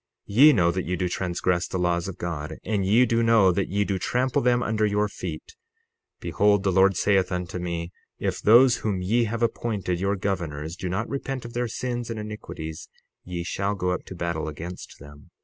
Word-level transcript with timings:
60:33 0.27 0.35
Ye 0.37 0.53
know 0.53 0.71
that 0.71 0.85
ye 0.85 0.95
do 0.95 1.07
transgress 1.07 1.67
the 1.67 1.77
laws 1.77 2.07
of 2.07 2.17
God, 2.17 2.57
and 2.63 2.83
ye 2.83 3.05
do 3.05 3.21
know 3.21 3.51
that 3.51 3.67
ye 3.69 3.83
do 3.83 3.99
trample 3.99 4.41
them 4.41 4.63
under 4.63 4.83
your 4.83 5.07
feet. 5.07 5.53
Behold, 6.19 6.63
the 6.63 6.71
Lord 6.71 6.97
saith 6.97 7.31
unto 7.31 7.59
me: 7.59 7.91
If 8.17 8.41
those 8.41 8.77
whom 8.77 9.03
ye 9.03 9.25
have 9.25 9.43
appointed 9.43 9.99
your 9.99 10.15
governors 10.15 10.75
do 10.75 10.89
not 10.89 11.07
repent 11.07 11.45
of 11.45 11.53
their 11.53 11.67
sins 11.67 12.09
and 12.09 12.19
iniquities, 12.19 12.89
ye 13.23 13.43
shall 13.43 13.75
go 13.75 13.91
up 13.91 14.03
to 14.05 14.15
battle 14.15 14.47
against 14.47 14.97
them. 14.99 15.29